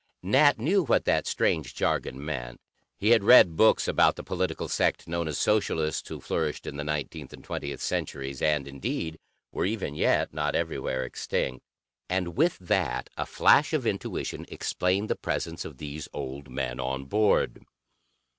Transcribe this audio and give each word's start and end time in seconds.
Nat 0.23 0.57
knew 0.57 0.81
what 0.83 1.05
that 1.05 1.27
strange 1.27 1.75
jargon 1.75 2.25
meant. 2.25 2.59
He 2.97 3.11
had 3.11 3.23
read 3.23 3.55
books 3.55 3.87
about 3.87 4.15
the 4.15 4.23
political 4.23 4.67
sect 4.67 5.07
known 5.07 5.27
as 5.27 5.37
Socialists 5.37 6.09
who 6.09 6.19
flourished 6.19 6.65
in 6.65 6.75
the 6.77 6.83
Nineteenth 6.83 7.33
and 7.33 7.43
Twentieth 7.43 7.79
Centuries, 7.79 8.41
and, 8.41 8.67
indeed, 8.67 9.19
were 9.51 9.63
even 9.67 9.93
yet 9.93 10.33
not 10.33 10.55
everywhere 10.55 11.05
extinct. 11.05 11.63
And 12.09 12.35
with 12.35 12.57
that 12.57 13.11
a 13.15 13.27
flash 13.27 13.73
of 13.73 13.85
intuition 13.85 14.47
explained 14.49 15.07
the 15.07 15.15
presence 15.15 15.65
of 15.65 15.77
these 15.77 16.09
old 16.13 16.49
men 16.49 16.79
on 16.79 17.05
board. 17.05 17.63